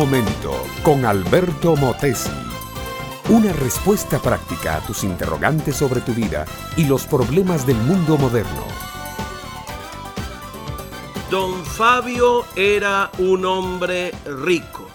momento 0.00 0.66
con 0.82 1.04
Alberto 1.04 1.76
Motesi. 1.76 2.30
Una 3.28 3.52
respuesta 3.52 4.18
práctica 4.18 4.76
a 4.76 4.80
tus 4.80 5.04
interrogantes 5.04 5.76
sobre 5.76 6.00
tu 6.00 6.14
vida 6.14 6.46
y 6.78 6.86
los 6.86 7.04
problemas 7.04 7.66
del 7.66 7.76
mundo 7.76 8.16
moderno. 8.16 8.64
Don 11.30 11.66
Fabio 11.66 12.46
era 12.56 13.10
un 13.18 13.44
hombre 13.44 14.12
rico. 14.24 14.88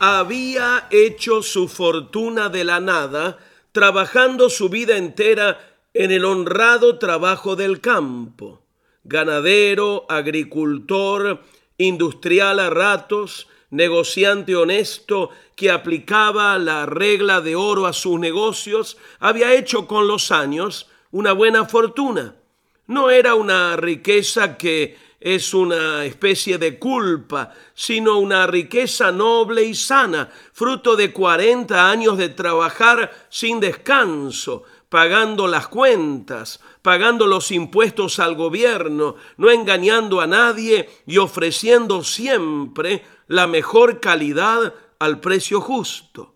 Había 0.00 0.88
hecho 0.90 1.42
su 1.42 1.68
fortuna 1.68 2.48
de 2.48 2.64
la 2.64 2.80
nada, 2.80 3.36
trabajando 3.72 4.48
su 4.48 4.70
vida 4.70 4.96
entera 4.96 5.58
en 5.92 6.10
el 6.10 6.24
honrado 6.24 6.98
trabajo 6.98 7.54
del 7.54 7.82
campo. 7.82 8.62
Ganadero, 9.04 10.06
agricultor, 10.08 11.42
industrial 11.76 12.60
a 12.60 12.70
ratos, 12.70 13.46
negociante 13.70 14.56
honesto 14.56 15.30
que 15.54 15.70
aplicaba 15.70 16.58
la 16.58 16.86
regla 16.86 17.40
de 17.40 17.56
oro 17.56 17.86
a 17.86 17.92
sus 17.92 18.18
negocios, 18.18 18.96
había 19.18 19.54
hecho 19.54 19.86
con 19.86 20.06
los 20.06 20.30
años 20.30 20.88
una 21.10 21.32
buena 21.32 21.64
fortuna. 21.66 22.34
No 22.86 23.10
era 23.10 23.34
una 23.34 23.76
riqueza 23.76 24.56
que 24.56 24.96
es 25.20 25.52
una 25.52 26.04
especie 26.04 26.58
de 26.58 26.78
culpa, 26.78 27.52
sino 27.74 28.18
una 28.18 28.46
riqueza 28.46 29.10
noble 29.10 29.64
y 29.64 29.74
sana, 29.74 30.30
fruto 30.52 30.96
de 30.96 31.12
40 31.12 31.90
años 31.90 32.16
de 32.16 32.28
trabajar 32.28 33.10
sin 33.28 33.58
descanso, 33.58 34.62
pagando 34.88 35.48
las 35.48 35.68
cuentas, 35.68 36.60
pagando 36.82 37.26
los 37.26 37.50
impuestos 37.50 38.20
al 38.20 38.36
gobierno, 38.36 39.16
no 39.36 39.50
engañando 39.50 40.20
a 40.20 40.26
nadie 40.26 40.88
y 41.06 41.18
ofreciendo 41.18 42.04
siempre 42.04 43.02
la 43.28 43.46
mejor 43.46 44.00
calidad 44.00 44.74
al 44.98 45.20
precio 45.20 45.60
justo. 45.60 46.34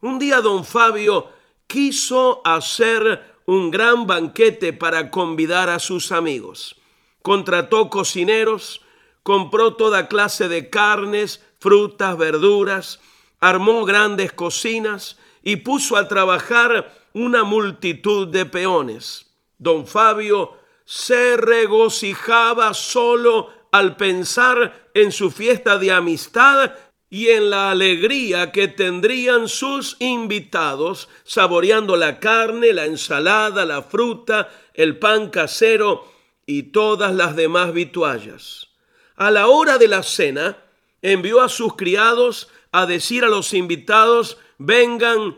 Un 0.00 0.18
día 0.18 0.40
don 0.40 0.64
Fabio 0.64 1.30
quiso 1.66 2.42
hacer 2.44 3.36
un 3.46 3.70
gran 3.70 4.06
banquete 4.06 4.72
para 4.72 5.10
convidar 5.10 5.70
a 5.70 5.78
sus 5.78 6.12
amigos. 6.12 6.76
Contrató 7.22 7.88
cocineros, 7.88 8.82
compró 9.22 9.74
toda 9.74 10.08
clase 10.08 10.48
de 10.48 10.68
carnes, 10.68 11.42
frutas, 11.58 12.16
verduras, 12.18 13.00
armó 13.40 13.84
grandes 13.84 14.32
cocinas 14.32 15.18
y 15.42 15.56
puso 15.56 15.96
a 15.96 16.08
trabajar 16.08 16.92
una 17.12 17.44
multitud 17.44 18.28
de 18.28 18.46
peones. 18.46 19.32
Don 19.58 19.86
Fabio 19.86 20.56
se 20.84 21.36
regocijaba 21.36 22.74
solo 22.74 23.50
al 23.72 23.96
pensar 23.96 24.85
en 24.96 25.12
su 25.12 25.30
fiesta 25.30 25.76
de 25.76 25.92
amistad 25.92 26.72
y 27.10 27.28
en 27.28 27.50
la 27.50 27.70
alegría 27.70 28.50
que 28.50 28.66
tendrían 28.66 29.46
sus 29.46 29.94
invitados 29.98 31.10
saboreando 31.22 31.96
la 31.96 32.18
carne, 32.18 32.72
la 32.72 32.86
ensalada, 32.86 33.66
la 33.66 33.82
fruta, 33.82 34.48
el 34.72 34.98
pan 34.98 35.28
casero 35.28 36.10
y 36.46 36.72
todas 36.72 37.14
las 37.14 37.36
demás 37.36 37.74
vituallas. 37.74 38.68
A 39.16 39.30
la 39.30 39.48
hora 39.48 39.76
de 39.76 39.86
la 39.86 40.02
cena, 40.02 40.56
envió 41.02 41.42
a 41.42 41.50
sus 41.50 41.76
criados 41.76 42.48
a 42.72 42.86
decir 42.86 43.22
a 43.22 43.28
los 43.28 43.52
invitados, 43.52 44.38
vengan 44.56 45.36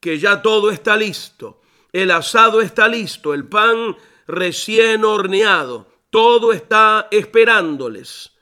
que 0.00 0.18
ya 0.18 0.42
todo 0.42 0.72
está 0.72 0.96
listo. 0.96 1.60
El 1.92 2.10
asado 2.10 2.60
está 2.60 2.88
listo, 2.88 3.34
el 3.34 3.46
pan 3.46 3.96
recién 4.26 5.04
horneado, 5.04 5.86
todo 6.10 6.52
está 6.52 7.06
esperándoles. 7.12 8.32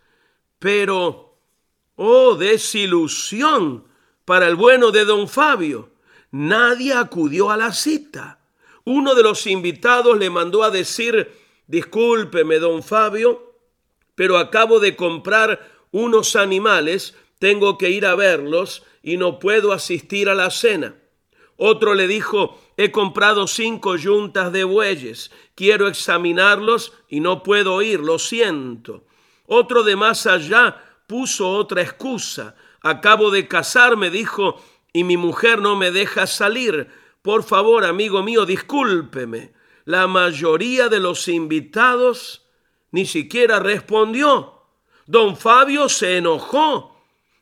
Pero, 0.65 1.37
oh, 1.97 2.37
desilusión 2.37 3.85
para 4.25 4.49
el 4.49 4.55
bueno 4.55 4.93
de 4.93 5.05
don 5.05 5.29
Fabio. 5.29 5.91
Nadie 6.31 6.95
acudió 6.95 7.51
a 7.51 7.59
la 7.59 7.71
cita. 7.75 8.39
Uno 8.85 9.15
de 9.15 9.23
los 9.23 9.47
invitados 9.47 10.17
le 10.17 10.31
mandó 10.31 10.63
a 10.63 10.71
decir, 10.71 11.31
discúlpeme, 11.67 12.61
don 12.61 12.83
Fabio, 12.83 13.59
pero 14.15 14.39
acabo 14.39 14.81
de 14.81 14.97
comprar 14.97 15.71
unos 15.91 16.35
animales, 16.35 17.15
tengo 17.39 17.77
que 17.77 17.91
ir 17.91 18.07
a 18.07 18.15
verlos 18.15 18.85
y 19.03 19.19
no 19.19 19.39
puedo 19.39 19.71
asistir 19.71 20.31
a 20.31 20.35
la 20.35 20.51
cena. 20.51 20.97
Otro 21.59 21.93
le 21.93 22.09
dijo, 22.09 22.59
he 22.79 22.91
comprado 22.91 23.49
cinco 23.49 23.97
yuntas 23.97 24.51
de 24.51 24.65
bueyes, 24.65 25.31
quiero 25.57 25.89
examinarlos 25.89 26.95
y 27.07 27.21
no 27.21 27.43
puedo 27.43 27.83
ir, 27.83 28.01
lo 28.01 28.19
siento. 28.19 29.05
Otro 29.47 29.83
de 29.83 29.97
más 29.97 30.27
allá 30.27 30.83
puso 31.07 31.51
otra 31.51 31.83
excusa. 31.83 32.55
Acabo 32.81 33.31
de 33.31 33.49
casarme, 33.49 34.11
dijo, 34.11 34.63
y 34.93 35.05
mi 35.05 35.17
mujer 35.17 35.61
no 35.61 35.77
me 35.77 35.91
deja 35.91 36.27
salir. 36.27 36.89
Por 37.23 37.43
favor, 37.43 37.85
amigo 37.85 38.23
mío, 38.23 38.47
discúlpeme. 38.47 39.53
La 39.85 40.07
mayoría 40.07 40.89
de 40.89 41.01
los 41.01 41.29
invitados 41.29 42.47
ni 42.91 43.07
siquiera 43.07 43.59
respondió. 43.59 44.63
Don 45.07 45.37
Fabio 45.37 45.89
se 45.89 46.17
enojó. 46.19 46.95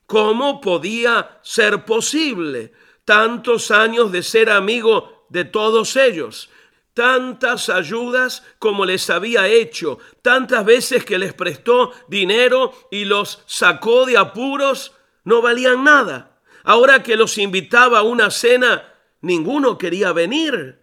¿Cómo 0.05 0.59
podía 0.61 1.39
ser 1.43 1.85
posible? 1.85 2.73
tantos 3.05 3.71
años 3.71 4.11
de 4.11 4.23
ser 4.23 4.49
amigo 4.49 5.25
de 5.29 5.45
todos 5.45 5.95
ellos, 5.95 6.49
tantas 6.93 7.69
ayudas 7.69 8.43
como 8.59 8.85
les 8.85 9.09
había 9.09 9.47
hecho, 9.47 9.99
tantas 10.21 10.63
veces 10.65 11.05
que 11.05 11.17
les 11.17 11.33
prestó 11.33 11.91
dinero 12.07 12.73
y 12.91 13.05
los 13.05 13.43
sacó 13.45 14.05
de 14.05 14.17
apuros, 14.17 14.93
no 15.23 15.41
valían 15.41 15.83
nada. 15.83 16.39
Ahora 16.63 17.03
que 17.03 17.15
los 17.15 17.37
invitaba 17.37 17.99
a 17.99 18.03
una 18.03 18.31
cena, 18.31 18.93
ninguno 19.21 19.77
quería 19.77 20.13
venir. 20.13 20.81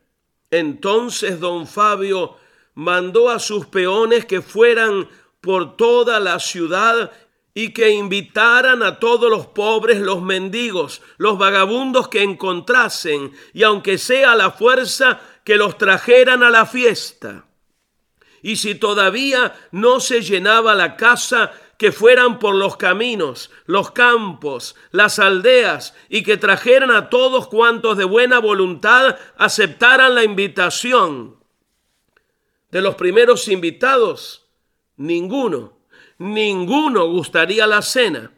Entonces 0.50 1.38
don 1.40 1.66
Fabio 1.66 2.36
mandó 2.74 3.30
a 3.30 3.38
sus 3.38 3.66
peones 3.66 4.26
que 4.26 4.42
fueran 4.42 5.08
por 5.40 5.76
toda 5.76 6.20
la 6.20 6.38
ciudad 6.38 7.12
y 7.54 7.72
que 7.72 7.90
invitaran 7.90 8.82
a 8.82 8.98
todos 8.98 9.30
los 9.30 9.46
pobres, 9.48 10.00
los 10.00 10.22
mendigos, 10.22 11.02
los 11.18 11.36
vagabundos 11.36 12.08
que 12.08 12.22
encontrasen, 12.22 13.32
y 13.52 13.64
aunque 13.64 13.98
sea 13.98 14.32
a 14.32 14.36
la 14.36 14.52
fuerza, 14.52 15.20
que 15.44 15.56
los 15.56 15.78
trajeran 15.78 16.42
a 16.42 16.50
la 16.50 16.66
fiesta. 16.66 17.46
Y 18.42 18.56
si 18.56 18.74
todavía 18.74 19.54
no 19.70 20.00
se 20.00 20.22
llenaba 20.22 20.74
la 20.74 20.96
casa, 20.96 21.52
que 21.76 21.92
fueran 21.92 22.38
por 22.38 22.54
los 22.54 22.76
caminos, 22.76 23.50
los 23.64 23.90
campos, 23.90 24.76
las 24.90 25.18
aldeas, 25.18 25.94
y 26.08 26.22
que 26.22 26.36
trajeran 26.36 26.90
a 26.90 27.08
todos 27.08 27.48
cuantos 27.48 27.96
de 27.96 28.04
buena 28.04 28.38
voluntad 28.38 29.16
aceptaran 29.36 30.14
la 30.14 30.24
invitación. 30.24 31.36
De 32.70 32.82
los 32.82 32.94
primeros 32.96 33.48
invitados, 33.48 34.46
ninguno 34.96 35.80
ninguno 36.20 37.06
gustaría 37.06 37.66
la 37.66 37.80
cena. 37.80 38.30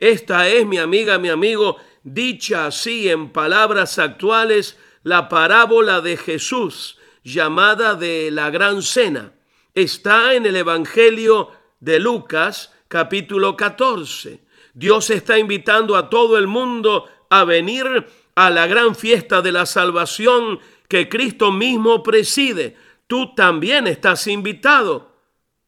Esta 0.00 0.48
es, 0.48 0.66
mi 0.66 0.78
amiga, 0.78 1.18
mi 1.18 1.28
amigo, 1.28 1.76
dicha 2.02 2.66
así 2.66 3.08
en 3.08 3.30
palabras 3.30 4.00
actuales, 4.00 4.76
la 5.02 5.28
parábola 5.28 6.00
de 6.00 6.16
Jesús, 6.16 6.98
llamada 7.24 7.94
de 7.94 8.30
la 8.30 8.50
gran 8.50 8.82
cena. 8.82 9.32
Está 9.74 10.34
en 10.34 10.46
el 10.46 10.56
Evangelio 10.56 11.50
de 11.80 11.98
Lucas, 12.00 12.72
capítulo 12.88 13.56
14. 13.56 14.42
Dios 14.74 15.10
está 15.10 15.38
invitando 15.38 15.96
a 15.96 16.10
todo 16.10 16.38
el 16.38 16.46
mundo 16.46 17.08
a 17.30 17.44
venir 17.44 17.86
a 18.34 18.50
la 18.50 18.66
gran 18.66 18.94
fiesta 18.94 19.42
de 19.42 19.52
la 19.52 19.66
salvación 19.66 20.60
que 20.88 21.08
Cristo 21.08 21.52
mismo 21.52 22.02
preside. 22.02 22.76
Tú 23.06 23.34
también 23.34 23.86
estás 23.86 24.26
invitado. 24.26 25.12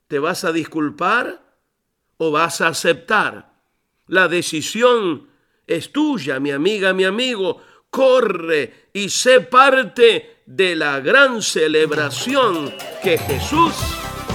¿Te 0.09 0.19
vas 0.19 0.45
a 0.45 0.53
disculpar? 0.53 1.45
o 2.17 2.31
vas 2.31 2.61
a 2.61 2.69
aceptar. 2.69 3.55
La 4.07 4.29
decisión 4.29 5.29
es 5.67 5.93
tuya, 5.93 6.41
mi 6.41 6.51
amiga, 6.51 6.93
mi 6.93 7.05
amigo. 7.05 7.63
Corre 7.95 8.89
y 8.93 9.09
sé 9.09 9.41
parte 9.41 10.41
de 10.47 10.75
la 10.75 10.99
gran 10.99 11.41
celebración 11.41 12.75
que 13.05 13.19
Jesús 13.19 13.73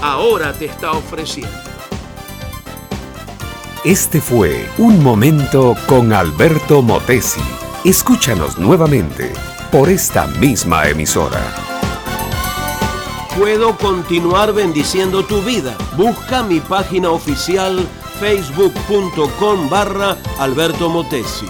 ahora 0.02 0.54
te 0.54 0.64
está 0.64 0.94
ofreciendo. 0.94 1.52
Este 3.84 4.22
fue 4.22 4.66
Un 4.78 5.04
Momento 5.04 5.76
con 5.88 6.14
Alberto 6.14 6.82
Motesi. 6.82 7.42
Escúchanos 7.84 8.58
nuevamente 8.58 9.34
por 9.74 9.90
esta 9.90 10.26
misma 10.28 10.88
emisora 10.88 11.42
puedo 13.38 13.78
continuar 13.78 14.52
bendiciendo 14.52 15.24
tu 15.24 15.42
vida. 15.42 15.78
Busca 15.96 16.44
mi 16.44 16.60
página 16.60 17.10
oficial 17.10 17.88
facebook.com 18.20 19.70
barra 19.70 20.18
Alberto 20.40 20.90
Motesi. 20.90 21.46